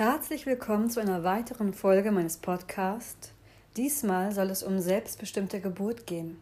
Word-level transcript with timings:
Herzlich 0.00 0.46
willkommen 0.46 0.88
zu 0.88 0.98
einer 0.98 1.24
weiteren 1.24 1.74
Folge 1.74 2.10
meines 2.10 2.38
Podcasts. 2.38 3.32
Diesmal 3.76 4.32
soll 4.32 4.48
es 4.48 4.62
um 4.62 4.80
selbstbestimmte 4.80 5.60
Geburt 5.60 6.06
gehen. 6.06 6.38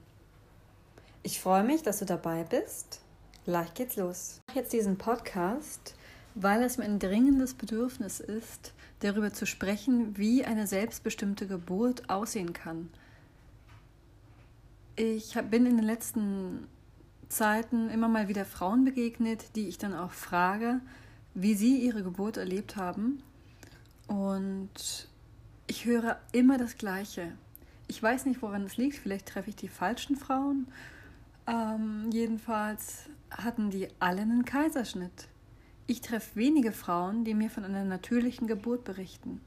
Ich 1.25 1.41
freue 1.41 1.65
mich, 1.65 1.83
dass 1.83 1.99
du 1.99 2.05
dabei 2.05 2.45
bist. 2.45 3.01
Gleich 3.47 3.75
geht's 3.75 3.97
los. 3.97 4.37
Ich 4.43 4.47
mache 4.47 4.61
jetzt 4.61 4.73
diesen 4.73 4.97
Podcast, 4.97 5.97
weil 6.37 6.63
es 6.63 6.79
mir 6.79 6.85
ein 6.85 7.01
dringendes 7.01 7.55
Bedürfnis 7.55 8.21
ist, 8.21 8.75
darüber 9.01 9.33
zu 9.33 9.45
sprechen, 9.45 10.17
wie 10.17 10.45
eine 10.45 10.69
selbstbestimmte 10.69 11.49
Geburt 11.49 12.09
aussehen 12.09 12.53
kann. 12.53 12.91
Ich 14.95 15.35
bin 15.51 15.67
in 15.67 15.79
den 15.79 15.85
letzten 15.85 16.69
Zeiten 17.29 17.91
immer 17.91 18.07
mal 18.07 18.29
wieder 18.29 18.45
Frauen 18.45 18.85
begegnet, 18.85 19.57
die 19.57 19.67
ich 19.67 19.79
dann 19.79 19.95
auch 19.95 20.13
frage, 20.13 20.79
wie 21.35 21.55
sie 21.55 21.79
ihre 21.79 22.05
Geburt 22.05 22.37
erlebt 22.37 22.77
haben 22.77 23.21
und 24.09 25.09
ich 25.69 25.85
höre 25.85 26.19
immer 26.33 26.59
das 26.59 26.77
Gleiche. 26.77 27.33
Ich 27.87 28.03
weiß 28.03 28.27
nicht, 28.27 28.43
woran 28.43 28.65
es 28.65 28.77
liegt. 28.77 28.97
Vielleicht 28.97 29.27
treffe 29.27 29.51
ich 29.51 29.57
die 29.57 29.69
falschen 29.69 30.17
Frauen. 30.17 30.67
Ähm, 31.47 32.11
jedenfalls 32.11 33.05
hatten 33.31 33.71
die 33.71 33.89
alle 34.01 34.23
einen 34.23 34.45
Kaiserschnitt. 34.45 35.29
Ich 35.87 36.01
treffe 36.01 36.37
wenige 36.37 36.73
Frauen, 36.73 37.25
die 37.25 37.35
mir 37.35 37.49
von 37.49 37.65
einer 37.65 37.85
natürlichen 37.85 38.47
Geburt 38.47 38.85
berichten. 38.85 39.41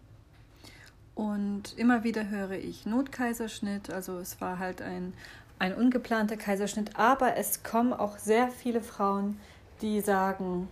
Und 1.14 1.78
immer 1.78 2.04
wieder 2.04 2.30
höre 2.30 2.52
ich 2.52 2.86
Notkaiserschnitt, 2.86 3.91
also 3.91 4.18
es 4.18 4.41
war 4.41 4.58
halt 4.58 4.82
ein, 4.82 5.14
ein 5.60 5.76
ungeplanter 5.76 6.38
Kaiserschnitt, 6.38 6.96
aber 6.96 7.36
es 7.38 7.64
kommen 7.64 7.94
auch 7.94 8.18
sehr 8.18 8.50
viele 8.50 8.82
Frauen, 8.82 9.38
die 9.82 10.02
sagen, 10.02 10.68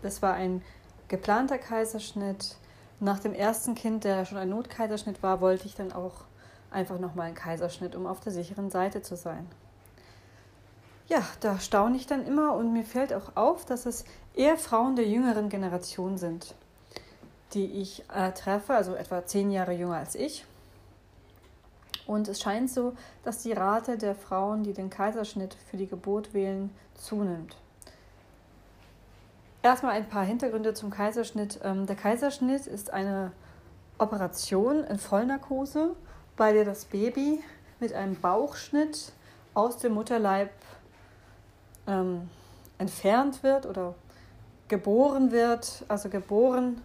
das 0.00 0.22
war 0.22 0.34
ein 0.34 0.62
geplanter 1.08 1.58
Kaiserschnitt, 1.58 2.56
nach 3.02 3.18
dem 3.18 3.34
ersten 3.34 3.74
Kind, 3.74 4.04
der 4.04 4.24
schon 4.24 4.38
ein 4.38 4.48
Notkaiserschnitt 4.48 5.22
war, 5.22 5.40
wollte 5.40 5.66
ich 5.66 5.74
dann 5.74 5.92
auch 5.92 6.24
einfach 6.70 6.98
nochmal 6.98 7.26
einen 7.26 7.34
Kaiserschnitt, 7.34 7.96
um 7.96 8.06
auf 8.06 8.20
der 8.20 8.32
sicheren 8.32 8.70
Seite 8.70 9.02
zu 9.02 9.16
sein. 9.16 9.46
Ja, 11.08 11.22
da 11.40 11.58
staune 11.58 11.96
ich 11.96 12.06
dann 12.06 12.24
immer 12.24 12.54
und 12.54 12.72
mir 12.72 12.84
fällt 12.84 13.12
auch 13.12 13.34
auf, 13.34 13.64
dass 13.64 13.86
es 13.86 14.04
eher 14.34 14.56
Frauen 14.56 14.94
der 14.94 15.06
jüngeren 15.06 15.48
Generation 15.48 16.16
sind, 16.16 16.54
die 17.54 17.66
ich 17.66 18.04
äh, 18.14 18.30
treffe, 18.32 18.74
also 18.74 18.94
etwa 18.94 19.26
zehn 19.26 19.50
Jahre 19.50 19.72
jünger 19.72 19.96
als 19.96 20.14
ich. 20.14 20.46
Und 22.06 22.28
es 22.28 22.40
scheint 22.40 22.70
so, 22.70 22.94
dass 23.24 23.42
die 23.42 23.52
Rate 23.52 23.98
der 23.98 24.14
Frauen, 24.14 24.62
die 24.62 24.72
den 24.72 24.90
Kaiserschnitt 24.90 25.56
für 25.70 25.76
die 25.76 25.88
Geburt 25.88 26.34
wählen, 26.34 26.70
zunimmt. 26.94 27.56
Erstmal 29.62 29.92
ein 29.92 30.08
paar 30.08 30.24
Hintergründe 30.24 30.74
zum 30.74 30.90
Kaiserschnitt. 30.90 31.60
Ähm, 31.62 31.86
der 31.86 31.94
Kaiserschnitt 31.94 32.66
ist 32.66 32.92
eine 32.92 33.30
Operation 33.96 34.82
in 34.82 34.98
Vollnarkose, 34.98 35.94
bei 36.36 36.52
der 36.52 36.64
das 36.64 36.84
Baby 36.86 37.44
mit 37.78 37.92
einem 37.92 38.20
Bauchschnitt 38.20 39.12
aus 39.54 39.78
dem 39.78 39.94
Mutterleib 39.94 40.50
ähm, 41.86 42.28
entfernt 42.78 43.44
wird 43.44 43.66
oder 43.66 43.94
geboren 44.66 45.30
wird. 45.30 45.84
Also 45.86 46.08
geboren 46.08 46.80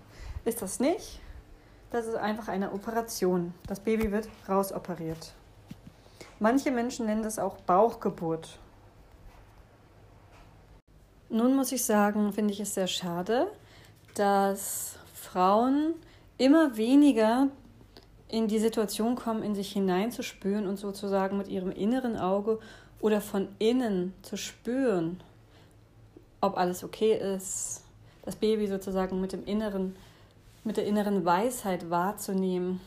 ist 0.46 0.62
das 0.62 0.80
nicht. 0.80 1.20
Das 1.90 2.06
ist 2.06 2.16
einfach 2.16 2.48
eine 2.48 2.74
Operation. 2.74 3.56
Das 3.66 3.80
Baby 3.80 4.12
wird 4.12 4.30
rausoperiert. 4.48 5.34
Manche 6.40 6.70
Menschen 6.70 7.08
nennen 7.08 7.24
das 7.24 7.40
auch 7.40 7.58
Bauchgeburt. 7.58 8.60
Nun 11.30 11.56
muss 11.56 11.74
ich 11.74 11.84
sagen, 11.84 12.32
finde 12.32 12.54
ich 12.54 12.62
es 12.62 12.74
sehr 12.74 12.88
schade, 12.88 13.48
dass 14.16 14.96
Frauen 15.14 15.94
immer 16.38 16.78
weniger 16.78 17.50
in 18.30 18.48
die 18.48 18.60
Situation 18.60 19.16
kommen, 19.16 19.44
in 19.44 19.54
sich 19.54 19.74
hineinzuspüren 19.74 20.68
und 20.68 20.78
sozusagen 20.78 21.38
mit 21.38 21.50
ihrem 21.50 21.72
inneren 21.72 22.18
Auge 22.18 22.60
oder 23.02 23.20
von 23.20 23.50
innen 23.60 24.14
zu 24.22 24.38
spüren, 24.38 25.20
ob 26.40 26.58
alles 26.58 26.84
okay 26.84 27.18
ist, 27.36 27.84
das 28.24 28.36
Baby 28.36 28.68
sozusagen 28.68 29.20
mit 29.20 29.34
dem 29.34 29.46
inneren, 29.46 29.96
mit 30.64 30.78
der 30.78 30.86
inneren 30.86 31.26
Weisheit 31.26 31.90
wahrzunehmen, 31.90 32.80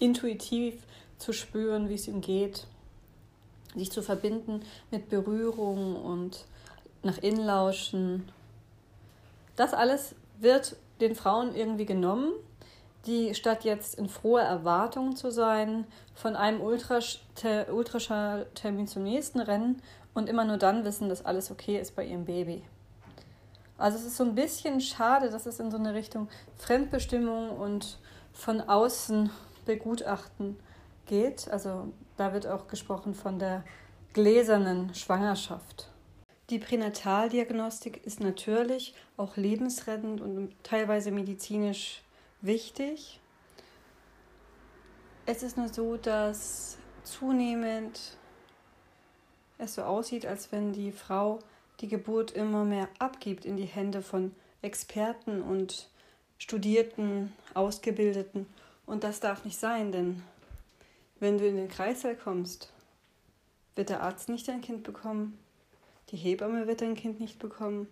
intuitiv 0.00 0.74
zu 1.18 1.32
spüren, 1.32 1.88
wie 1.88 1.94
es 1.94 2.08
ihm 2.08 2.20
geht, 2.20 2.66
sich 3.76 3.92
zu 3.92 4.02
verbinden 4.02 4.62
mit 4.90 5.08
Berührung 5.08 5.96
und 5.96 6.44
nach 7.02 7.18
innen 7.18 7.44
lauschen. 7.44 8.30
Das 9.56 9.74
alles 9.74 10.14
wird 10.38 10.76
den 11.00 11.14
Frauen 11.14 11.54
irgendwie 11.54 11.86
genommen, 11.86 12.32
die 13.06 13.34
statt 13.34 13.64
jetzt 13.64 13.98
in 13.98 14.08
froher 14.08 14.42
Erwartung 14.42 15.16
zu 15.16 15.30
sein, 15.30 15.86
von 16.14 16.36
einem 16.36 16.60
Ultraschalltermin 16.60 18.86
zum 18.86 19.04
nächsten 19.04 19.40
rennen 19.40 19.82
und 20.14 20.28
immer 20.28 20.44
nur 20.44 20.56
dann 20.56 20.84
wissen, 20.84 21.08
dass 21.08 21.24
alles 21.24 21.50
okay 21.50 21.80
ist 21.80 21.96
bei 21.96 22.04
ihrem 22.04 22.24
Baby. 22.24 22.62
Also 23.78 23.98
es 23.98 24.04
ist 24.04 24.16
so 24.16 24.24
ein 24.24 24.34
bisschen 24.34 24.80
schade, 24.80 25.30
dass 25.30 25.46
es 25.46 25.60
in 25.60 25.70
so 25.70 25.76
eine 25.76 25.94
Richtung 25.94 26.28
Fremdbestimmung 26.56 27.50
und 27.50 27.98
von 28.32 28.60
außen 28.60 29.30
begutachten 29.66 30.56
geht. 31.06 31.48
Also 31.48 31.86
da 32.16 32.32
wird 32.32 32.48
auch 32.48 32.66
gesprochen 32.66 33.14
von 33.14 33.38
der 33.38 33.62
gläsernen 34.12 34.92
Schwangerschaft. 34.94 35.88
Die 36.50 36.58
Pränataldiagnostik 36.58 38.06
ist 38.06 38.20
natürlich 38.20 38.94
auch 39.18 39.36
lebensrettend 39.36 40.22
und 40.22 40.52
teilweise 40.62 41.10
medizinisch 41.10 42.00
wichtig. 42.40 43.20
Es 45.26 45.42
ist 45.42 45.58
nur 45.58 45.68
so, 45.68 45.98
dass 45.98 46.78
zunehmend 47.02 48.16
es 49.58 49.74
so 49.74 49.82
aussieht, 49.82 50.24
als 50.24 50.50
wenn 50.50 50.72
die 50.72 50.90
Frau 50.90 51.40
die 51.80 51.88
Geburt 51.88 52.30
immer 52.30 52.64
mehr 52.64 52.88
abgibt 52.98 53.44
in 53.44 53.58
die 53.58 53.66
Hände 53.66 54.00
von 54.00 54.34
Experten 54.62 55.42
und 55.42 55.90
Studierten, 56.38 57.32
Ausgebildeten. 57.52 58.46
Und 58.86 59.04
das 59.04 59.20
darf 59.20 59.44
nicht 59.44 59.58
sein, 59.58 59.92
denn 59.92 60.22
wenn 61.20 61.36
du 61.36 61.46
in 61.46 61.56
den 61.56 61.68
Kreißsaal 61.68 62.16
kommst, 62.16 62.72
wird 63.74 63.90
der 63.90 64.02
Arzt 64.02 64.30
nicht 64.30 64.48
dein 64.48 64.62
Kind 64.62 64.82
bekommen, 64.82 65.38
die 66.10 66.16
Hebamme 66.16 66.66
wird 66.66 66.80
dein 66.80 66.94
Kind 66.94 67.20
nicht 67.20 67.38
bekommen. 67.38 67.88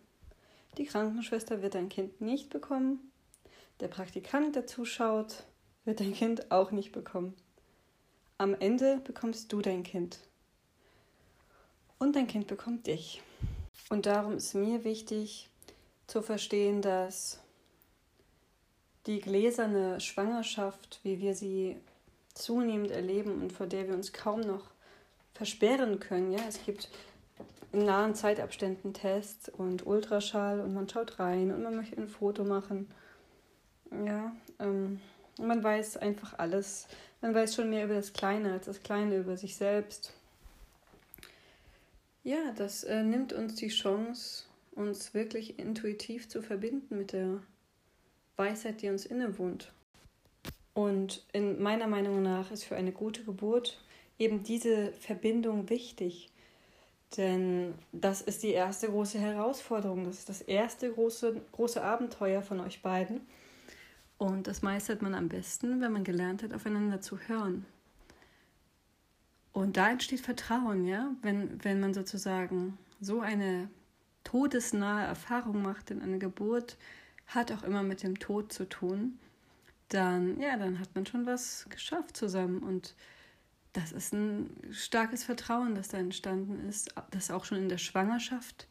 Die 0.78 0.84
Krankenschwester 0.84 1.62
wird 1.62 1.74
dein 1.74 1.88
Kind 1.88 2.20
nicht 2.20 2.50
bekommen. 2.50 3.10
Der 3.80 3.88
Praktikant, 3.88 4.56
der 4.56 4.66
zuschaut, 4.66 5.44
wird 5.84 6.00
dein 6.00 6.14
Kind 6.14 6.50
auch 6.50 6.70
nicht 6.70 6.92
bekommen. 6.92 7.34
Am 8.38 8.54
Ende 8.54 8.98
bekommst 9.04 9.52
du 9.52 9.60
dein 9.60 9.82
Kind. 9.82 10.18
Und 11.98 12.16
dein 12.16 12.26
Kind 12.26 12.46
bekommt 12.46 12.86
dich. 12.86 13.22
Und 13.88 14.06
darum 14.06 14.36
ist 14.36 14.54
mir 14.54 14.84
wichtig 14.84 15.48
zu 16.06 16.22
verstehen, 16.22 16.82
dass 16.82 17.40
die 19.06 19.20
gläserne 19.20 20.00
Schwangerschaft, 20.00 21.00
wie 21.02 21.20
wir 21.20 21.34
sie 21.34 21.76
zunehmend 22.34 22.90
erleben 22.90 23.40
und 23.40 23.52
vor 23.52 23.66
der 23.66 23.86
wir 23.86 23.94
uns 23.94 24.12
kaum 24.12 24.40
noch 24.40 24.70
versperren 25.32 26.00
können, 26.00 26.32
ja, 26.32 26.40
es 26.48 26.64
gibt 26.64 26.88
in 27.76 27.84
nahen 27.84 28.14
Zeitabständen 28.14 28.94
Tests 28.94 29.50
und 29.50 29.86
Ultraschall 29.86 30.60
und 30.60 30.72
man 30.72 30.88
schaut 30.88 31.18
rein 31.18 31.52
und 31.52 31.62
man 31.62 31.76
möchte 31.76 31.98
ein 31.98 32.08
Foto 32.08 32.42
machen. 32.42 32.88
Ja, 34.06 34.34
ähm, 34.58 34.98
man 35.38 35.62
weiß 35.62 35.98
einfach 35.98 36.38
alles. 36.38 36.88
Man 37.20 37.34
weiß 37.34 37.54
schon 37.54 37.68
mehr 37.68 37.84
über 37.84 37.94
das 37.94 38.14
Kleine 38.14 38.54
als 38.54 38.64
das 38.64 38.82
Kleine 38.82 39.18
über 39.18 39.36
sich 39.36 39.56
selbst. 39.56 40.14
Ja, 42.24 42.38
das 42.56 42.82
äh, 42.82 43.02
nimmt 43.02 43.34
uns 43.34 43.56
die 43.56 43.68
Chance, 43.68 44.44
uns 44.72 45.12
wirklich 45.12 45.58
intuitiv 45.58 46.30
zu 46.30 46.40
verbinden 46.40 46.96
mit 46.96 47.12
der 47.12 47.42
Weisheit, 48.36 48.80
die 48.80 48.88
uns 48.88 49.04
innewohnt. 49.04 49.70
Und 50.72 51.26
in 51.34 51.62
meiner 51.62 51.88
Meinung 51.88 52.22
nach 52.22 52.50
ist 52.50 52.64
für 52.64 52.76
eine 52.76 52.92
gute 52.92 53.22
Geburt 53.22 53.78
eben 54.18 54.42
diese 54.44 54.92
Verbindung 54.92 55.68
wichtig. 55.68 56.30
Denn 57.16 57.74
das 57.92 58.20
ist 58.20 58.42
die 58.42 58.50
erste 58.50 58.88
große 58.88 59.18
Herausforderung. 59.18 60.04
Das 60.04 60.18
ist 60.18 60.28
das 60.28 60.42
erste 60.42 60.90
große, 60.92 61.40
große 61.52 61.82
Abenteuer 61.82 62.42
von 62.42 62.60
euch 62.60 62.82
beiden. 62.82 63.20
Und 64.18 64.46
das 64.46 64.62
meistert 64.62 65.02
man 65.02 65.14
am 65.14 65.28
besten, 65.28 65.80
wenn 65.80 65.92
man 65.92 66.04
gelernt 66.04 66.42
hat, 66.42 66.52
aufeinander 66.52 67.00
zu 67.00 67.18
hören. 67.18 67.66
Und 69.52 69.76
da 69.76 69.90
entsteht 69.90 70.20
Vertrauen, 70.20 70.84
ja, 70.86 71.10
wenn, 71.22 71.62
wenn 71.64 71.80
man 71.80 71.94
sozusagen 71.94 72.76
so 73.00 73.20
eine 73.20 73.70
todesnahe 74.24 75.06
Erfahrung 75.06 75.62
macht, 75.62 75.90
denn 75.90 76.02
eine 76.02 76.18
Geburt 76.18 76.76
hat 77.26 77.52
auch 77.52 77.62
immer 77.62 77.82
mit 77.82 78.02
dem 78.02 78.18
Tod 78.18 78.52
zu 78.52 78.68
tun, 78.68 79.18
dann, 79.88 80.40
ja, 80.40 80.56
dann 80.56 80.78
hat 80.78 80.94
man 80.94 81.06
schon 81.06 81.26
was 81.26 81.66
geschafft 81.68 82.16
zusammen. 82.16 82.58
Und 82.58 82.94
das 83.76 83.92
ist 83.92 84.14
ein 84.14 84.48
starkes 84.70 85.22
Vertrauen, 85.22 85.74
das 85.74 85.88
da 85.88 85.98
entstanden 85.98 86.66
ist, 86.66 86.94
das 87.10 87.30
auch 87.30 87.44
schon 87.44 87.58
in 87.58 87.68
der 87.68 87.76
Schwangerschaft 87.76 88.68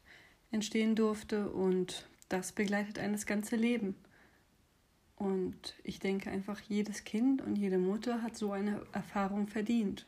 entstehen 0.50 0.96
durfte 0.96 1.48
und 1.48 2.08
das 2.28 2.50
begleitet 2.50 2.98
einen 2.98 3.12
das 3.12 3.24
ganze 3.24 3.54
Leben. 3.54 3.94
Und 5.14 5.76
ich 5.84 6.00
denke 6.00 6.28
einfach, 6.30 6.60
jedes 6.60 7.04
Kind 7.04 7.40
und 7.40 7.54
jede 7.54 7.78
Mutter 7.78 8.20
hat 8.20 8.36
so 8.36 8.50
eine 8.50 8.82
Erfahrung 8.92 9.46
verdient. 9.46 10.06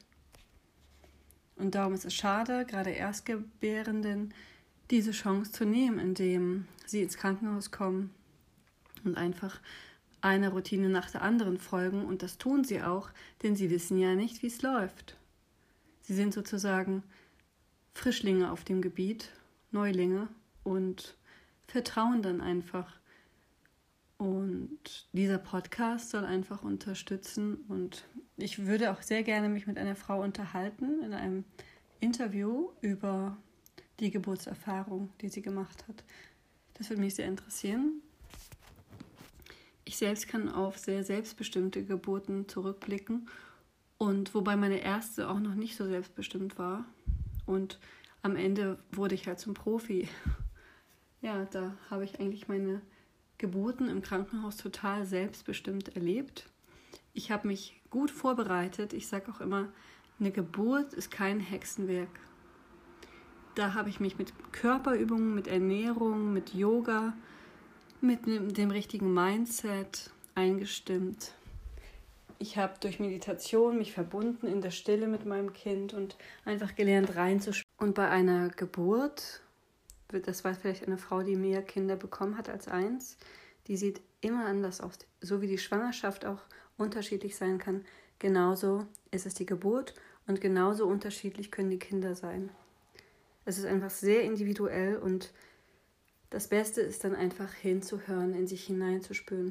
Und 1.54 1.76
darum 1.76 1.94
ist 1.94 2.04
es 2.04 2.14
schade, 2.14 2.66
gerade 2.66 2.90
Erstgebärenden 2.90 4.34
diese 4.90 5.12
Chance 5.12 5.52
zu 5.52 5.64
nehmen, 5.64 6.00
indem 6.00 6.66
sie 6.86 7.02
ins 7.02 7.16
Krankenhaus 7.16 7.70
kommen 7.70 8.12
und 9.04 9.16
einfach 9.16 9.60
einer 10.20 10.50
Routine 10.50 10.88
nach 10.88 11.10
der 11.10 11.22
anderen 11.22 11.58
folgen. 11.58 12.04
Und 12.04 12.22
das 12.22 12.38
tun 12.38 12.64
sie 12.64 12.82
auch, 12.82 13.10
denn 13.42 13.56
sie 13.56 13.70
wissen 13.70 13.98
ja 13.98 14.14
nicht, 14.14 14.42
wie 14.42 14.48
es 14.48 14.62
läuft. 14.62 15.16
Sie 16.02 16.14
sind 16.14 16.32
sozusagen 16.32 17.02
Frischlinge 17.94 18.50
auf 18.50 18.64
dem 18.64 18.80
Gebiet, 18.80 19.30
Neulinge 19.70 20.28
und 20.64 21.16
vertrauen 21.66 22.22
dann 22.22 22.40
einfach. 22.40 22.98
Und 24.16 25.06
dieser 25.12 25.38
Podcast 25.38 26.10
soll 26.10 26.24
einfach 26.24 26.62
unterstützen 26.62 27.56
und 27.68 28.04
ich 28.36 28.66
würde 28.66 28.90
auch 28.90 29.02
sehr 29.02 29.22
gerne 29.22 29.48
mich 29.48 29.66
mit 29.66 29.78
einer 29.78 29.94
Frau 29.94 30.22
unterhalten 30.22 31.02
in 31.02 31.12
einem 31.12 31.44
Interview 32.00 32.70
über 32.80 33.36
die 34.00 34.10
Geburtserfahrung, 34.10 35.10
die 35.20 35.28
sie 35.28 35.42
gemacht 35.42 35.86
hat. 35.88 36.04
Das 36.74 36.88
würde 36.90 37.02
mich 37.02 37.14
sehr 37.14 37.26
interessieren. 37.26 38.00
Ich 39.88 39.96
selbst 39.96 40.28
kann 40.28 40.50
auf 40.50 40.76
sehr 40.76 41.02
selbstbestimmte 41.02 41.82
Geburten 41.82 42.46
zurückblicken 42.46 43.26
und 43.96 44.34
wobei 44.34 44.54
meine 44.54 44.82
erste 44.82 45.30
auch 45.30 45.40
noch 45.40 45.54
nicht 45.54 45.78
so 45.78 45.86
selbstbestimmt 45.86 46.58
war 46.58 46.84
und 47.46 47.78
am 48.20 48.36
Ende 48.36 48.78
wurde 48.92 49.14
ich 49.14 49.26
halt 49.26 49.40
zum 49.40 49.54
Profi. 49.54 50.06
Ja, 51.20 51.46
da 51.46 51.74
habe 51.90 52.04
ich 52.04 52.20
eigentlich 52.20 52.46
meine 52.46 52.80
Geburten 53.38 53.88
im 53.88 54.02
Krankenhaus 54.02 54.56
total 54.56 55.04
selbstbestimmt 55.04 55.96
erlebt. 55.96 56.48
Ich 57.12 57.32
habe 57.32 57.48
mich 57.48 57.80
gut 57.90 58.12
vorbereitet. 58.12 58.92
Ich 58.92 59.08
sage 59.08 59.32
auch 59.32 59.40
immer, 59.40 59.68
eine 60.20 60.30
Geburt 60.30 60.92
ist 60.92 61.10
kein 61.10 61.40
Hexenwerk. 61.40 62.20
Da 63.56 63.74
habe 63.74 63.88
ich 63.88 63.98
mich 63.98 64.16
mit 64.16 64.32
Körperübungen, 64.52 65.34
mit 65.34 65.48
Ernährung, 65.48 66.32
mit 66.32 66.54
Yoga, 66.54 67.14
mit 68.00 68.26
dem 68.26 68.70
richtigen 68.70 69.12
Mindset 69.12 70.10
eingestimmt. 70.34 71.32
Ich 72.38 72.56
habe 72.56 72.74
durch 72.80 73.00
Meditation 73.00 73.78
mich 73.78 73.92
verbunden 73.92 74.46
in 74.46 74.60
der 74.60 74.70
Stille 74.70 75.08
mit 75.08 75.26
meinem 75.26 75.52
Kind 75.52 75.92
und 75.92 76.16
einfach 76.44 76.76
gelernt 76.76 77.16
reinzuspüren. 77.16 77.88
Und 77.88 77.94
bei 77.94 78.08
einer 78.08 78.48
Geburt, 78.50 79.40
das 80.08 80.44
war 80.44 80.54
vielleicht 80.54 80.86
eine 80.86 80.98
Frau, 80.98 81.22
die 81.22 81.34
mehr 81.34 81.62
Kinder 81.62 81.96
bekommen 81.96 82.38
hat 82.38 82.48
als 82.48 82.68
eins, 82.68 83.16
die 83.66 83.76
sieht 83.76 84.00
immer 84.20 84.46
anders 84.46 84.80
aus. 84.80 84.98
So 85.20 85.42
wie 85.42 85.48
die 85.48 85.58
Schwangerschaft 85.58 86.24
auch 86.24 86.40
unterschiedlich 86.76 87.36
sein 87.36 87.58
kann, 87.58 87.84
genauso 88.20 88.86
ist 89.10 89.26
es 89.26 89.34
die 89.34 89.46
Geburt 89.46 89.94
und 90.28 90.40
genauso 90.40 90.86
unterschiedlich 90.86 91.50
können 91.50 91.70
die 91.70 91.78
Kinder 91.78 92.14
sein. 92.14 92.50
Es 93.44 93.58
ist 93.58 93.64
einfach 93.64 93.90
sehr 93.90 94.22
individuell 94.22 94.96
und 94.96 95.32
das 96.30 96.48
Beste 96.48 96.80
ist 96.80 97.04
dann 97.04 97.14
einfach 97.14 97.52
hinzuhören, 97.52 98.34
in 98.34 98.46
sich 98.46 98.64
hineinzuspüren. 98.66 99.50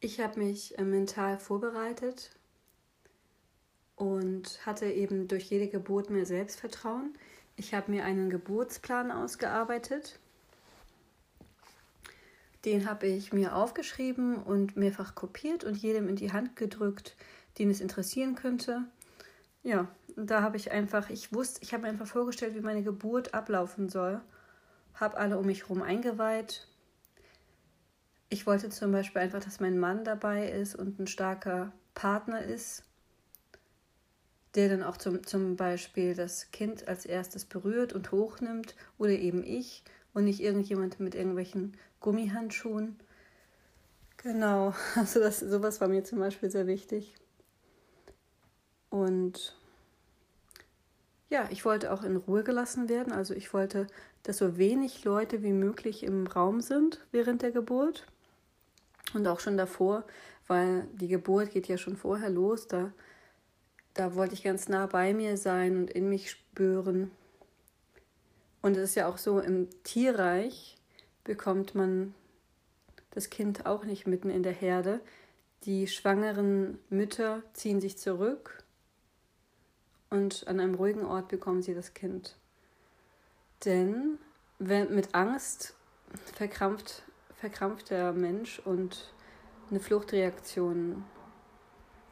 Ich 0.00 0.20
habe 0.20 0.40
mich 0.40 0.78
äh, 0.78 0.84
mental 0.84 1.38
vorbereitet 1.38 2.30
und 3.96 4.66
hatte 4.66 4.86
eben 4.86 5.28
durch 5.28 5.44
jede 5.44 5.68
Geburt 5.68 6.10
mehr 6.10 6.26
Selbstvertrauen. 6.26 7.14
Ich 7.56 7.74
habe 7.74 7.90
mir 7.90 8.04
einen 8.04 8.28
Geburtsplan 8.28 9.12
ausgearbeitet. 9.12 10.18
Den 12.64 12.88
habe 12.88 13.06
ich 13.06 13.32
mir 13.32 13.54
aufgeschrieben 13.54 14.36
und 14.42 14.76
mehrfach 14.76 15.14
kopiert 15.14 15.64
und 15.64 15.76
jedem 15.76 16.08
in 16.08 16.16
die 16.16 16.32
Hand 16.32 16.56
gedrückt, 16.56 17.14
den 17.58 17.70
es 17.70 17.80
interessieren 17.80 18.34
könnte. 18.34 18.84
Ja, 19.62 19.88
da 20.16 20.42
habe 20.42 20.56
ich 20.56 20.72
einfach, 20.72 21.10
ich 21.10 21.32
wusste, 21.32 21.62
ich 21.62 21.72
habe 21.72 21.82
mir 21.84 21.88
einfach 21.88 22.06
vorgestellt, 22.06 22.54
wie 22.54 22.60
meine 22.60 22.82
Geburt 22.82 23.34
ablaufen 23.34 23.88
soll. 23.88 24.20
Habe 24.94 25.16
alle 25.16 25.38
um 25.38 25.46
mich 25.46 25.62
herum 25.62 25.82
eingeweiht. 25.82 26.66
Ich 28.28 28.46
wollte 28.46 28.70
zum 28.70 28.92
Beispiel 28.92 29.22
einfach, 29.22 29.42
dass 29.42 29.60
mein 29.60 29.78
Mann 29.78 30.04
dabei 30.04 30.50
ist 30.50 30.74
und 30.74 30.98
ein 30.98 31.06
starker 31.06 31.72
Partner 31.94 32.42
ist, 32.42 32.84
der 34.54 34.68
dann 34.68 34.82
auch 34.82 34.96
zum, 34.96 35.26
zum 35.26 35.56
Beispiel 35.56 36.14
das 36.14 36.50
Kind 36.50 36.88
als 36.88 37.06
erstes 37.06 37.44
berührt 37.44 37.92
und 37.92 38.12
hochnimmt 38.12 38.74
oder 38.98 39.12
eben 39.12 39.44
ich 39.44 39.84
und 40.12 40.24
nicht 40.24 40.40
irgendjemand 40.40 41.00
mit 41.00 41.14
irgendwelchen 41.14 41.76
Gummihandschuhen. 42.00 42.96
Genau, 44.16 44.74
also 44.94 45.20
das, 45.20 45.40
sowas 45.40 45.80
war 45.80 45.88
mir 45.88 46.04
zum 46.04 46.18
Beispiel 46.18 46.50
sehr 46.50 46.66
wichtig. 46.66 47.14
Und 48.90 49.56
ja, 51.34 51.48
ich 51.50 51.64
wollte 51.64 51.92
auch 51.92 52.04
in 52.04 52.16
Ruhe 52.16 52.44
gelassen 52.44 52.88
werden. 52.88 53.12
Also 53.12 53.34
ich 53.34 53.52
wollte, 53.52 53.88
dass 54.22 54.38
so 54.38 54.56
wenig 54.56 55.02
Leute 55.02 55.42
wie 55.42 55.52
möglich 55.52 56.04
im 56.04 56.28
Raum 56.28 56.60
sind 56.60 57.00
während 57.10 57.42
der 57.42 57.50
Geburt 57.50 58.06
und 59.14 59.26
auch 59.26 59.40
schon 59.40 59.56
davor, 59.56 60.04
weil 60.46 60.86
die 60.92 61.08
Geburt 61.08 61.50
geht 61.50 61.66
ja 61.66 61.76
schon 61.76 61.96
vorher 61.96 62.30
los. 62.30 62.68
Da, 62.68 62.92
da 63.94 64.14
wollte 64.14 64.34
ich 64.34 64.44
ganz 64.44 64.68
nah 64.68 64.86
bei 64.86 65.12
mir 65.12 65.36
sein 65.36 65.76
und 65.76 65.90
in 65.90 66.08
mich 66.08 66.30
spüren. 66.30 67.10
Und 68.62 68.76
es 68.76 68.90
ist 68.90 68.94
ja 68.94 69.08
auch 69.08 69.18
so, 69.18 69.40
im 69.40 69.68
Tierreich 69.82 70.78
bekommt 71.24 71.74
man 71.74 72.14
das 73.10 73.28
Kind 73.28 73.66
auch 73.66 73.84
nicht 73.84 74.06
mitten 74.06 74.30
in 74.30 74.44
der 74.44 74.52
Herde. 74.52 75.00
Die 75.64 75.88
schwangeren 75.88 76.78
Mütter 76.90 77.42
ziehen 77.54 77.80
sich 77.80 77.98
zurück 77.98 78.63
und 80.14 80.46
an 80.46 80.60
einem 80.60 80.76
ruhigen 80.76 81.04
Ort 81.04 81.26
bekommen 81.26 81.60
sie 81.60 81.74
das 81.74 81.92
Kind. 81.92 82.36
Denn 83.64 84.18
wenn, 84.60 84.94
mit 84.94 85.12
Angst 85.12 85.74
verkrampft, 86.34 87.02
verkrampft 87.34 87.90
der 87.90 88.12
Mensch 88.12 88.60
und 88.60 89.12
eine 89.70 89.80
Fluchtreaktion 89.80 91.02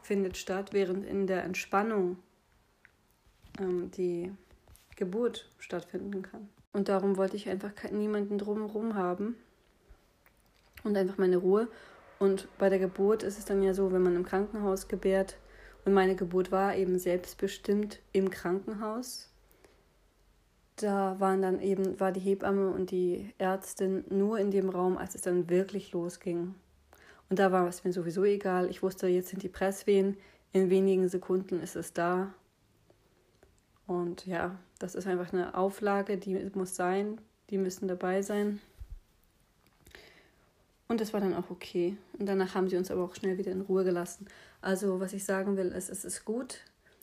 findet 0.01 0.35
statt, 0.35 0.73
während 0.73 1.05
in 1.05 1.27
der 1.27 1.45
Entspannung 1.45 2.17
ähm, 3.57 3.89
die 3.91 4.33
Geburt 4.97 5.49
stattfinden 5.57 6.23
kann. 6.23 6.49
Und 6.73 6.89
darum 6.89 7.15
wollte 7.15 7.37
ich 7.37 7.47
einfach 7.47 7.71
niemanden 7.89 8.37
drumherum 8.37 8.95
haben 8.95 9.37
und 10.83 10.97
einfach 10.97 11.17
meine 11.17 11.37
Ruhe. 11.37 11.69
Und 12.19 12.49
bei 12.57 12.67
der 12.67 12.79
Geburt 12.79 13.23
ist 13.23 13.39
es 13.39 13.45
dann 13.45 13.63
ja 13.63 13.73
so, 13.73 13.93
wenn 13.93 14.03
man 14.03 14.17
im 14.17 14.25
Krankenhaus 14.25 14.89
gebärt, 14.89 15.37
und 15.85 15.93
meine 15.93 16.15
Geburt 16.15 16.51
war 16.51 16.75
eben 16.75 16.97
selbstbestimmt 16.97 17.99
im 18.11 18.29
Krankenhaus. 18.29 19.29
Da 20.77 21.19
waren 21.19 21.41
dann 21.41 21.59
eben, 21.59 21.99
war 21.99 22.11
die 22.11 22.19
Hebamme 22.19 22.71
und 22.71 22.91
die 22.91 23.33
Ärztin 23.37 24.05
nur 24.09 24.39
in 24.39 24.49
dem 24.49 24.69
Raum, 24.69 24.97
als 24.97 25.13
es 25.15 25.21
dann 25.21 25.49
wirklich 25.49 25.91
losging. 25.91 26.55
Und 27.29 27.39
da 27.39 27.51
war 27.51 27.67
es 27.67 27.83
mir 27.83 27.93
sowieso 27.93 28.23
egal. 28.23 28.69
Ich 28.69 28.81
wusste, 28.81 29.07
jetzt 29.07 29.29
sind 29.29 29.43
die 29.43 29.49
Presswehen, 29.49 30.17
in 30.51 30.69
wenigen 30.69 31.09
Sekunden 31.09 31.59
ist 31.59 31.75
es 31.75 31.93
da. 31.93 32.33
Und 33.85 34.25
ja, 34.25 34.57
das 34.79 34.95
ist 34.95 35.07
einfach 35.07 35.33
eine 35.33 35.55
Auflage, 35.55 36.17
die 36.17 36.35
muss 36.53 36.75
sein, 36.75 37.19
die 37.49 37.57
müssen 37.57 37.87
dabei 37.87 38.21
sein. 38.21 38.59
Und 40.93 41.01
das 41.01 41.11
war 41.11 41.21
dann 41.21 41.33
auch 41.33 41.49
okay. 41.49 41.97
Und 42.19 42.27
danach 42.27 42.53
haben 42.53 42.69
sie 42.69 42.77
uns 42.77 42.91
aber 42.91 43.03
auch 43.03 43.15
schnell 43.15 43.39
wieder 43.39 43.51
in 43.51 43.61
Ruhe 43.61 43.83
gelassen. 43.83 44.27
Also, 44.61 44.99
was 44.99 45.13
ich 45.13 45.25
sagen 45.25 45.57
will, 45.57 45.69
ist, 45.69 45.89
es 45.89 46.05
ist 46.05 46.23
gut, 46.23 46.59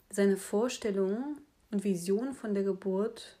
seine 0.09 0.37
Vorstellungen 0.37 1.41
und 1.71 1.83
Vision 1.83 2.33
von 2.33 2.53
der 2.53 2.63
Geburt 2.63 3.37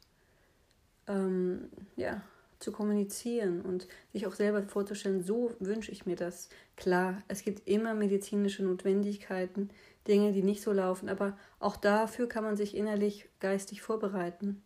ähm, 1.07 1.69
ja, 1.95 2.21
zu 2.59 2.73
kommunizieren 2.73 3.61
und 3.61 3.87
sich 4.11 4.27
auch 4.27 4.33
selber 4.33 4.61
vorzustellen, 4.63 5.23
so 5.23 5.55
wünsche 5.61 5.93
ich 5.93 6.05
mir 6.05 6.17
das. 6.17 6.49
Klar, 6.75 7.23
es 7.29 7.43
gibt 7.43 7.65
immer 7.65 7.93
medizinische 7.93 8.65
Notwendigkeiten, 8.65 9.69
Dinge, 10.05 10.33
die 10.33 10.43
nicht 10.43 10.63
so 10.63 10.73
laufen, 10.73 11.07
aber 11.07 11.37
auch 11.61 11.77
dafür 11.77 12.27
kann 12.27 12.43
man 12.43 12.57
sich 12.57 12.75
innerlich, 12.75 13.29
geistig 13.39 13.81
vorbereiten. 13.81 14.61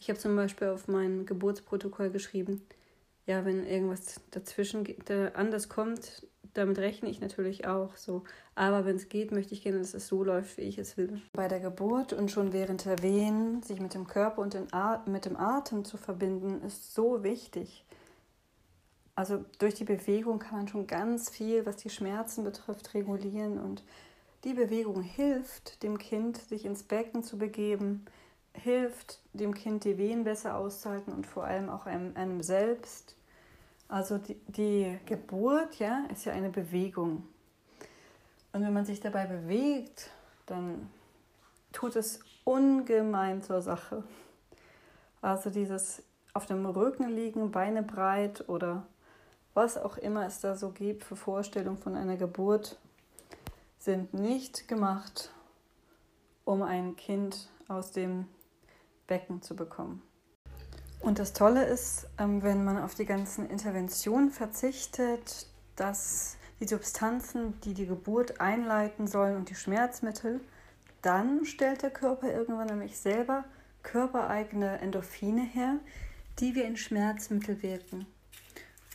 Ich 0.00 0.10
habe 0.10 0.18
zum 0.18 0.36
Beispiel 0.36 0.68
auf 0.68 0.86
mein 0.86 1.24
Geburtsprotokoll 1.24 2.10
geschrieben, 2.10 2.60
ja, 3.28 3.44
wenn 3.44 3.66
irgendwas 3.66 4.22
dazwischen 4.30 4.86
anders 5.34 5.68
kommt, 5.68 6.26
damit 6.54 6.78
rechne 6.78 7.10
ich 7.10 7.20
natürlich 7.20 7.66
auch 7.66 7.94
so. 7.94 8.24
Aber 8.54 8.86
wenn 8.86 8.96
es 8.96 9.10
geht, 9.10 9.32
möchte 9.32 9.52
ich 9.52 9.62
gerne, 9.62 9.78
dass 9.78 9.92
es 9.92 10.08
so 10.08 10.24
läuft, 10.24 10.56
wie 10.56 10.62
ich 10.62 10.78
es 10.78 10.96
will. 10.96 11.20
Bei 11.34 11.46
der 11.46 11.60
Geburt 11.60 12.14
und 12.14 12.30
schon 12.30 12.54
während 12.54 12.86
der 12.86 13.02
Wehen, 13.02 13.62
sich 13.62 13.80
mit 13.80 13.92
dem 13.92 14.06
Körper 14.06 14.40
und 14.40 14.56
mit 15.06 15.26
dem 15.26 15.36
Atem 15.36 15.84
zu 15.84 15.98
verbinden, 15.98 16.62
ist 16.62 16.94
so 16.94 17.22
wichtig. 17.22 17.84
Also 19.14 19.44
durch 19.58 19.74
die 19.74 19.84
Bewegung 19.84 20.38
kann 20.38 20.56
man 20.56 20.68
schon 20.68 20.86
ganz 20.86 21.28
viel, 21.28 21.66
was 21.66 21.76
die 21.76 21.90
Schmerzen 21.90 22.44
betrifft, 22.44 22.94
regulieren. 22.94 23.58
Und 23.58 23.84
die 24.44 24.54
Bewegung 24.54 25.02
hilft 25.02 25.82
dem 25.82 25.98
Kind, 25.98 26.38
sich 26.38 26.64
ins 26.64 26.82
Becken 26.82 27.22
zu 27.22 27.36
begeben, 27.36 28.06
hilft 28.54 29.20
dem 29.34 29.52
Kind, 29.52 29.84
die 29.84 29.98
Wehen 29.98 30.24
besser 30.24 30.56
auszuhalten 30.56 31.12
und 31.12 31.26
vor 31.26 31.44
allem 31.44 31.68
auch 31.68 31.84
einem, 31.84 32.16
einem 32.16 32.42
selbst 32.42 33.17
Also 33.88 34.18
die, 34.18 34.34
die 34.48 34.98
Geburt, 35.06 35.78
ja, 35.78 36.04
ist 36.12 36.26
ja 36.26 36.32
eine 36.34 36.50
Bewegung. 36.50 37.26
Und 38.52 38.62
wenn 38.62 38.72
man 38.72 38.84
sich 38.84 39.00
dabei 39.00 39.26
bewegt, 39.26 40.10
dann 40.46 40.90
tut 41.72 41.96
es 41.96 42.20
ungemein 42.44 43.42
zur 43.42 43.62
Sache. 43.62 44.04
Also 45.20 45.50
dieses 45.50 46.02
auf 46.34 46.46
dem 46.46 46.66
Rücken 46.66 47.08
liegen, 47.08 47.50
Beine 47.50 47.82
breit 47.82 48.48
oder 48.48 48.86
was 49.54 49.76
auch 49.76 49.96
immer 49.96 50.26
es 50.26 50.40
da 50.40 50.54
so 50.54 50.70
gibt 50.70 51.04
für 51.04 51.16
Vorstellungen 51.16 51.78
von 51.78 51.96
einer 51.96 52.16
Geburt, 52.16 52.78
sind 53.78 54.14
nicht 54.14 54.68
gemacht, 54.68 55.30
um 56.44 56.62
ein 56.62 56.94
Kind 56.96 57.48
aus 57.66 57.90
dem 57.90 58.26
Becken 59.06 59.42
zu 59.42 59.56
bekommen. 59.56 60.02
Und 61.00 61.18
das 61.18 61.32
Tolle 61.32 61.64
ist, 61.64 62.06
ähm, 62.18 62.42
wenn 62.42 62.64
man 62.64 62.78
auf 62.78 62.94
die 62.94 63.06
ganzen 63.06 63.48
Interventionen 63.48 64.30
verzichtet, 64.30 65.46
dass 65.76 66.36
die 66.60 66.66
Substanzen, 66.66 67.60
die 67.60 67.74
die 67.74 67.86
Geburt 67.86 68.40
einleiten 68.40 69.06
sollen 69.06 69.36
und 69.36 69.48
die 69.48 69.54
Schmerzmittel, 69.54 70.40
dann 71.02 71.44
stellt 71.44 71.82
der 71.82 71.90
Körper 71.90 72.32
irgendwann 72.32 72.66
nämlich 72.66 72.98
selber 72.98 73.44
körpereigene 73.84 74.80
Endorphine 74.80 75.42
her, 75.42 75.76
die 76.40 76.54
wir 76.54 76.64
in 76.64 76.76
Schmerzmittel 76.76 77.62
wirken. 77.62 78.06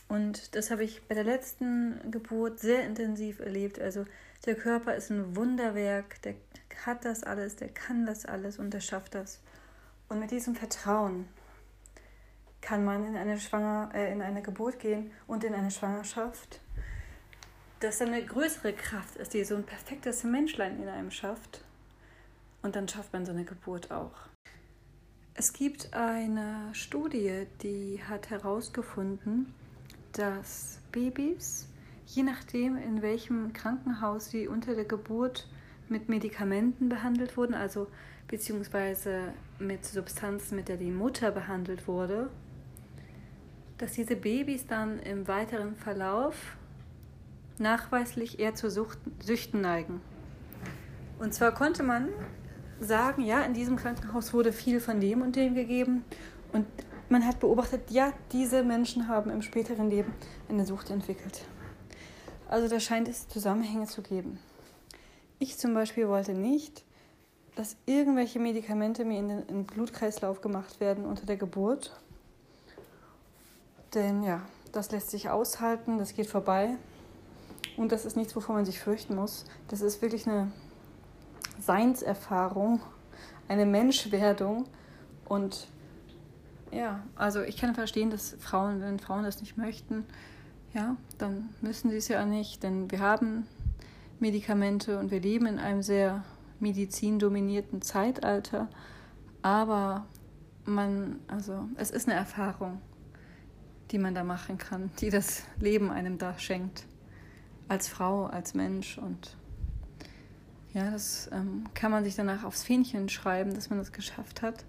Und 0.08 0.54
das 0.54 0.70
habe 0.70 0.84
ich 0.84 1.08
bei 1.08 1.14
der 1.14 1.24
letzten 1.24 2.10
Geburt 2.10 2.60
sehr 2.60 2.84
intensiv 2.84 3.40
erlebt. 3.40 3.80
Also 3.80 4.04
der 4.44 4.54
Körper 4.54 4.94
ist 4.94 5.10
ein 5.10 5.34
Wunderwerk, 5.34 6.20
der 6.22 6.34
hat 6.84 7.06
das 7.06 7.22
alles, 7.22 7.56
der 7.56 7.68
kann 7.68 8.04
das 8.04 8.26
alles 8.26 8.58
und 8.58 8.72
der 8.74 8.80
schafft 8.80 9.14
das. 9.14 9.40
Und 10.10 10.20
mit 10.20 10.30
diesem 10.30 10.54
Vertrauen 10.54 11.26
kann 12.64 12.82
man 12.82 13.06
in 13.06 13.14
eine, 13.14 13.38
Schwanger, 13.38 13.90
äh, 13.94 14.10
in 14.10 14.22
eine 14.22 14.40
Geburt 14.40 14.78
gehen 14.78 15.10
und 15.26 15.44
in 15.44 15.54
eine 15.54 15.70
Schwangerschaft, 15.70 16.60
dass 17.80 17.98
da 17.98 18.06
eine 18.06 18.24
größere 18.24 18.72
Kraft 18.72 19.16
ist, 19.16 19.34
die 19.34 19.44
so 19.44 19.54
ein 19.54 19.64
perfektes 19.64 20.24
Menschlein 20.24 20.82
in 20.82 20.88
einem 20.88 21.10
schafft. 21.10 21.62
Und 22.62 22.74
dann 22.74 22.88
schafft 22.88 23.12
man 23.12 23.26
so 23.26 23.32
eine 23.32 23.44
Geburt 23.44 23.90
auch. 23.90 24.14
Es 25.34 25.52
gibt 25.52 25.92
eine 25.92 26.70
Studie, 26.72 27.46
die 27.62 28.00
hat 28.08 28.30
herausgefunden, 28.30 29.52
dass 30.12 30.78
Babys, 30.90 31.68
je 32.06 32.22
nachdem, 32.22 32.76
in 32.76 33.02
welchem 33.02 33.52
Krankenhaus 33.52 34.30
sie 34.30 34.48
unter 34.48 34.74
der 34.74 34.86
Geburt 34.86 35.50
mit 35.90 36.08
Medikamenten 36.08 36.88
behandelt 36.88 37.36
wurden, 37.36 37.52
also 37.52 37.88
beziehungsweise 38.26 39.34
mit 39.58 39.84
Substanzen, 39.84 40.56
mit 40.56 40.68
der 40.68 40.78
die 40.78 40.90
Mutter 40.90 41.30
behandelt 41.30 41.86
wurde, 41.86 42.30
dass 43.78 43.92
diese 43.92 44.16
Babys 44.16 44.66
dann 44.66 44.98
im 45.00 45.26
weiteren 45.28 45.74
Verlauf 45.76 46.56
nachweislich 47.58 48.38
eher 48.38 48.54
zu 48.54 48.70
Sucht, 48.70 48.98
Süchten 49.20 49.60
neigen. 49.60 50.00
Und 51.18 51.34
zwar 51.34 51.52
konnte 51.52 51.82
man 51.82 52.08
sagen, 52.80 53.22
ja, 53.22 53.42
in 53.42 53.54
diesem 53.54 53.76
Krankenhaus 53.76 54.32
wurde 54.32 54.52
viel 54.52 54.80
von 54.80 55.00
dem 55.00 55.22
und 55.22 55.36
dem 55.36 55.54
gegeben. 55.54 56.04
Und 56.52 56.66
man 57.08 57.26
hat 57.26 57.40
beobachtet, 57.40 57.90
ja, 57.90 58.12
diese 58.32 58.62
Menschen 58.62 59.08
haben 59.08 59.30
im 59.30 59.42
späteren 59.42 59.90
Leben 59.90 60.12
eine 60.48 60.64
Sucht 60.64 60.90
entwickelt. 60.90 61.44
Also 62.48 62.68
da 62.68 62.80
scheint 62.80 63.08
es 63.08 63.28
Zusammenhänge 63.28 63.86
zu 63.86 64.02
geben. 64.02 64.38
Ich 65.38 65.58
zum 65.58 65.74
Beispiel 65.74 66.08
wollte 66.08 66.32
nicht, 66.32 66.84
dass 67.56 67.76
irgendwelche 67.86 68.38
Medikamente 68.38 69.04
mir 69.04 69.18
in 69.18 69.28
den 69.28 69.64
Blutkreislauf 69.64 70.40
gemacht 70.40 70.80
werden 70.80 71.04
unter 71.04 71.26
der 71.26 71.36
Geburt. 71.36 72.00
Denn 73.94 74.22
ja, 74.22 74.42
das 74.72 74.90
lässt 74.90 75.10
sich 75.10 75.30
aushalten, 75.30 75.98
das 75.98 76.14
geht 76.14 76.26
vorbei. 76.26 76.76
Und 77.76 77.92
das 77.92 78.04
ist 78.04 78.16
nichts, 78.16 78.34
wovor 78.36 78.56
man 78.56 78.64
sich 78.64 78.80
fürchten 78.80 79.14
muss. 79.14 79.44
Das 79.68 79.80
ist 79.80 80.02
wirklich 80.02 80.26
eine 80.28 80.50
Seinserfahrung, 81.60 82.80
eine 83.48 83.66
Menschwerdung. 83.66 84.66
Und 85.26 85.68
ja, 86.70 87.02
also 87.14 87.42
ich 87.42 87.56
kann 87.56 87.74
verstehen, 87.74 88.10
dass 88.10 88.36
Frauen, 88.40 88.80
wenn 88.80 88.98
Frauen 88.98 89.24
das 89.24 89.40
nicht 89.40 89.56
möchten, 89.56 90.04
ja, 90.72 90.96
dann 91.18 91.50
müssen 91.60 91.90
sie 91.90 91.96
es 91.96 92.08
ja 92.08 92.24
nicht, 92.26 92.64
denn 92.64 92.90
wir 92.90 92.98
haben 92.98 93.46
Medikamente 94.18 94.98
und 94.98 95.12
wir 95.12 95.20
leben 95.20 95.46
in 95.46 95.58
einem 95.58 95.82
sehr 95.82 96.24
medizindominierten 96.58 97.80
Zeitalter. 97.80 98.68
Aber 99.42 100.06
man, 100.64 101.20
also 101.28 101.68
es 101.76 101.90
ist 101.90 102.08
eine 102.08 102.18
Erfahrung, 102.18 102.80
die 103.90 103.98
man 103.98 104.14
da 104.14 104.24
machen 104.24 104.58
kann, 104.58 104.90
die 105.00 105.10
das 105.10 105.44
Leben 105.58 105.90
einem 105.90 106.18
da 106.18 106.38
schenkt. 106.38 106.86
Als 107.68 107.88
Frau, 107.88 108.26
als 108.26 108.54
Mensch 108.54 108.98
und 108.98 109.36
ja, 110.74 110.90
das 110.90 111.30
ähm, 111.32 111.64
kann 111.72 111.92
man 111.92 112.04
sich 112.04 112.16
danach 112.16 112.42
aufs 112.42 112.64
Fähnchen 112.64 113.08
schreiben, 113.08 113.54
dass 113.54 113.70
man 113.70 113.78
das 113.78 113.92
geschafft 113.92 114.42
hat. 114.42 114.64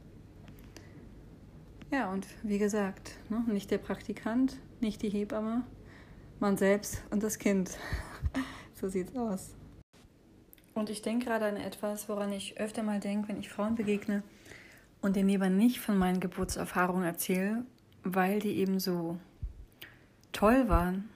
Ja, 1.92 2.12
und 2.12 2.28
wie 2.44 2.60
gesagt, 2.60 3.12
ne, 3.30 3.44
nicht 3.48 3.72
der 3.72 3.80
Praktikant, 3.80 4.58
nicht 4.82 5.02
die 5.02 5.10
Hebamme, 5.10 5.64
man 6.40 6.58
selbst 6.58 7.02
und 7.10 7.24
das 7.24 7.40
Kind. 7.40 7.78
so 8.74 8.88
sieht's 8.88 9.16
aus. 9.16 9.56
Und 10.76 10.90
ich 10.90 11.02
denke 11.02 11.26
gerade 11.26 11.46
an 11.46 11.58
etwas, 11.58 12.08
woran 12.08 12.32
ich 12.32 12.60
öfter 12.60 12.84
mal 12.84 13.00
denke, 13.00 13.30
wenn 13.30 13.40
ich 13.40 13.50
Frauen 13.50 13.76
begegne 13.76 14.24
und 15.02 15.16
denen 15.16 15.30
lieber 15.30 15.50
nicht 15.50 15.80
von 15.80 15.98
meinen 15.98 16.20
Geburtserfahrungen 16.20 17.06
erzähle, 17.06 17.66
weil 18.06 18.40
die 18.40 18.56
eben 18.58 18.80
so 18.80 19.18
toll 20.32 20.70
waren 20.70 21.10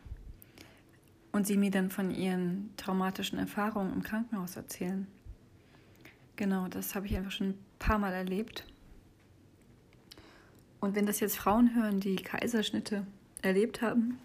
und 1.31 1.45
sie 1.45 1.55
mir 1.55 1.71
dann 1.71 1.91
von 1.91 2.11
ihren 2.11 2.71
traumatischen 2.75 3.37
Erfahrungen 3.37 3.93
im 3.93 4.03
Krankenhaus 4.03 4.55
erzählen. 4.55 5.07
Genau, 6.35 6.67
das 6.67 6.95
habe 6.95 7.05
ich 7.05 7.15
einfach 7.15 7.31
schon 7.31 7.49
ein 7.49 7.59
paar 7.77 7.99
Mal 7.99 8.13
erlebt. 8.13 8.65
Und 10.79 10.95
wenn 10.95 11.05
das 11.05 11.19
jetzt 11.19 11.37
Frauen 11.37 11.75
hören, 11.75 11.99
die 11.99 12.15
Kaiserschnitte 12.15 13.05
erlebt 13.41 13.81
haben, 13.81 14.17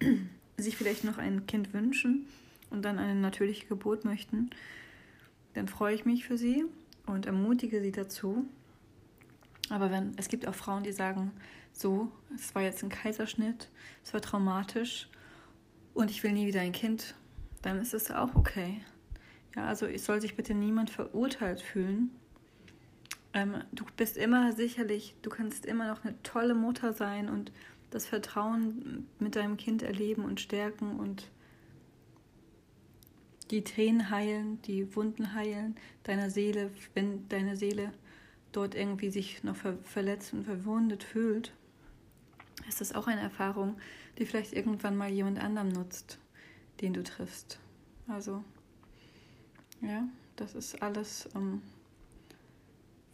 sich 0.58 0.76
vielleicht 0.76 1.04
noch 1.04 1.18
ein 1.18 1.46
Kind 1.46 1.72
wünschen 1.72 2.26
und 2.70 2.84
dann 2.84 2.98
eine 2.98 3.18
natürliche 3.18 3.66
Geburt 3.66 4.04
möchten, 4.04 4.50
dann 5.54 5.68
freue 5.68 5.94
ich 5.94 6.04
mich 6.04 6.26
für 6.26 6.36
sie 6.36 6.64
und 7.06 7.26
ermutige 7.26 7.80
sie 7.80 7.92
dazu. 7.92 8.46
Aber 9.72 9.90
wenn 9.90 10.12
es 10.18 10.28
gibt 10.28 10.46
auch 10.46 10.54
Frauen, 10.54 10.82
die 10.82 10.92
sagen, 10.92 11.32
so, 11.72 12.12
es 12.34 12.54
war 12.54 12.60
jetzt 12.60 12.82
ein 12.82 12.90
Kaiserschnitt, 12.90 13.70
es 14.04 14.12
war 14.12 14.20
traumatisch 14.20 15.08
und 15.94 16.10
ich 16.10 16.22
will 16.22 16.32
nie 16.32 16.46
wieder 16.46 16.60
ein 16.60 16.72
Kind, 16.72 17.14
dann 17.62 17.80
ist 17.80 17.94
es 17.94 18.10
auch 18.10 18.34
okay. 18.34 18.82
Ja, 19.56 19.64
also 19.64 19.86
es 19.86 20.04
soll 20.04 20.20
sich 20.20 20.36
bitte 20.36 20.52
niemand 20.52 20.90
verurteilt 20.90 21.62
fühlen. 21.62 22.10
Ähm, 23.32 23.64
du 23.72 23.86
bist 23.96 24.18
immer 24.18 24.52
sicherlich, 24.52 25.14
du 25.22 25.30
kannst 25.30 25.64
immer 25.64 25.88
noch 25.88 26.04
eine 26.04 26.22
tolle 26.22 26.54
Mutter 26.54 26.92
sein 26.92 27.30
und 27.30 27.50
das 27.88 28.04
Vertrauen 28.04 29.08
mit 29.20 29.36
deinem 29.36 29.56
Kind 29.56 29.82
erleben 29.82 30.26
und 30.26 30.38
stärken 30.38 31.00
und 31.00 31.30
die 33.50 33.64
Tränen 33.64 34.10
heilen, 34.10 34.60
die 34.62 34.94
Wunden 34.94 35.32
heilen 35.32 35.76
deiner 36.02 36.28
Seele, 36.28 36.70
wenn 36.92 37.26
deine 37.30 37.56
Seele 37.56 37.94
dort 38.52 38.74
irgendwie 38.74 39.10
sich 39.10 39.42
noch 39.42 39.56
ver 39.56 39.78
verletzt 39.84 40.32
und 40.32 40.44
verwundet 40.44 41.02
fühlt, 41.02 41.52
ist 42.68 42.80
das 42.80 42.94
auch 42.94 43.06
eine 43.06 43.20
Erfahrung, 43.20 43.78
die 44.18 44.26
vielleicht 44.26 44.52
irgendwann 44.52 44.96
mal 44.96 45.10
jemand 45.10 45.38
anderem 45.38 45.68
nutzt, 45.68 46.18
den 46.80 46.92
du 46.92 47.02
triffst. 47.02 47.58
Also, 48.06 48.44
ja, 49.80 50.04
das 50.36 50.54
ist 50.54 50.82
alles 50.82 51.26
um, 51.34 51.62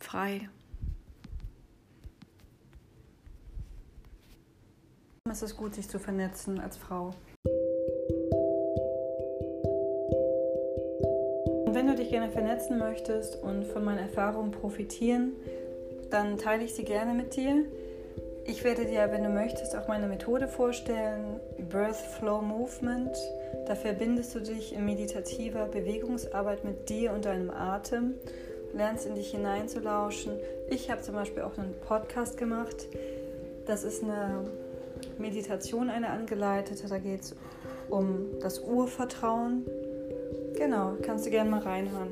frei. 0.00 0.49
Es 5.30 5.42
ist 5.42 5.57
gut, 5.57 5.75
sich 5.75 5.88
zu 5.88 5.99
vernetzen 5.99 6.59
als 6.59 6.76
Frau. 6.76 7.14
Gerne 12.18 12.32
vernetzen 12.32 12.78
möchtest 12.78 13.40
und 13.44 13.64
von 13.64 13.84
meinen 13.84 13.98
Erfahrungen 13.98 14.50
profitieren, 14.50 15.34
dann 16.10 16.37
teile 16.37 16.64
ich 16.64 16.75
sie 16.75 16.82
gerne 16.82 17.14
mit 17.14 17.37
dir. 17.37 17.64
Ich 18.44 18.64
werde 18.64 18.87
dir, 18.87 19.12
wenn 19.12 19.22
du 19.22 19.28
möchtest, 19.28 19.76
auch 19.76 19.87
meine 19.87 20.08
Methode 20.08 20.48
vorstellen, 20.48 21.38
Birth 21.70 21.94
Flow 21.94 22.40
Movement. 22.40 23.16
Da 23.68 23.76
verbindest 23.76 24.34
du 24.34 24.40
dich 24.40 24.75
in 24.75 24.84
meditativer 24.84 25.66
Bewegungsarbeit 25.66 26.64
mit 26.64 26.88
dir 26.88 27.12
und 27.12 27.25
deinem 27.25 27.50
Atem, 27.50 28.14
lernst 28.75 29.06
in 29.06 29.14
dich 29.14 29.30
hineinzulauschen. 29.30 30.32
Ich 30.70 30.90
habe 30.90 31.02
zum 31.02 31.14
Beispiel 31.14 31.44
auch 31.44 31.56
einen 31.56 31.75
Podcast 31.87 32.37
gemacht. 32.37 32.88
Das 33.66 33.84
ist 33.84 34.02
eine 34.02 34.50
Meditation, 35.18 35.88
eine 35.88 36.08
angeleitete. 36.08 36.88
Da 36.88 36.98
geht 36.98 37.20
es 37.20 37.37
um 37.88 38.40
das 38.40 38.58
Urvertrauen. 38.58 39.66
Genau, 40.59 40.97
kannst 41.03 41.25
du 41.25 41.31
gerne 41.31 41.49
mal 41.49 41.61
reinhören. 41.61 42.09